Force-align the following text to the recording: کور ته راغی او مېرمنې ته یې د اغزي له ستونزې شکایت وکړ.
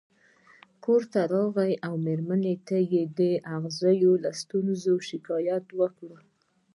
کور 0.83 1.01
ته 1.11 1.21
راغی 1.33 1.73
او 1.87 1.93
مېرمنې 2.05 2.55
ته 2.67 2.77
یې 2.91 3.03
د 3.19 3.19
اغزي 3.55 3.99
له 4.23 4.31
ستونزې 4.41 4.95
شکایت 5.09 5.65
وکړ. 5.79 6.11